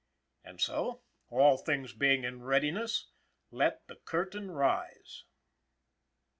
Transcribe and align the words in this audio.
And 0.43 0.59
so, 0.59 1.03
all 1.29 1.57
things 1.59 1.93
being 1.93 2.23
in 2.23 2.41
readiness, 2.41 3.09
let 3.51 3.87
the 3.87 3.97
curtain 3.97 4.49
rise. 4.49 5.25